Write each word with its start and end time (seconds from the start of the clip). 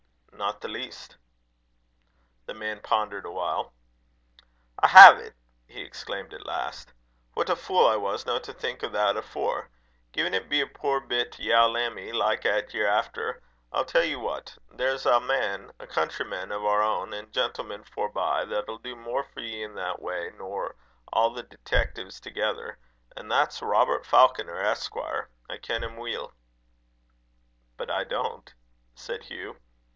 "Not 0.33 0.61
the 0.61 0.67
least." 0.67 1.17
The 2.47 2.55
man 2.55 2.81
pondered 2.81 3.25
a 3.27 3.31
while. 3.31 3.73
"I 4.79 4.87
hae't," 4.87 5.33
he 5.67 5.81
exclaimed 5.81 6.33
at 6.33 6.47
last. 6.47 6.91
"What 7.35 7.51
a 7.51 7.55
fule 7.55 7.85
I 7.85 7.95
was 7.97 8.25
no 8.25 8.39
to 8.39 8.51
think 8.51 8.83
o' 8.83 8.89
that 8.89 9.15
afore! 9.15 9.69
Gin't 10.11 10.49
be 10.49 10.59
a 10.59 10.65
puir 10.65 10.99
bit 11.01 11.37
yow 11.37 11.67
lammie 11.67 12.11
like, 12.11 12.43
'at 12.47 12.73
ye're 12.73 12.87
efter, 12.87 13.43
I'll 13.71 13.85
tell 13.85 14.03
ye 14.03 14.15
what: 14.15 14.57
there's 14.71 15.05
ae 15.05 15.19
man, 15.19 15.71
a 15.79 15.85
countryman 15.85 16.51
o' 16.51 16.65
our 16.65 16.81
ain, 17.05 17.13
an' 17.13 17.25
a 17.25 17.31
gentleman 17.31 17.83
forbye, 17.83 18.43
that'll 18.45 18.79
do 18.79 18.95
mair 18.95 19.23
for 19.25 19.41
ye 19.41 19.61
in 19.61 19.75
that 19.75 20.01
way, 20.01 20.31
nor 20.35 20.75
a' 21.13 21.29
the 21.29 21.43
detaictives 21.43 22.19
thegither; 22.19 22.79
an' 23.15 23.27
that's 23.27 23.61
Robert 23.61 24.07
Falconer, 24.07 24.59
Esquire. 24.59 25.29
I 25.47 25.57
ken 25.57 25.83
him 25.83 25.97
weel." 25.97 26.33
"But 27.77 27.91
I 27.91 28.03
don't," 28.03 28.51
said 28.95 29.25
Hugh. 29.25 29.57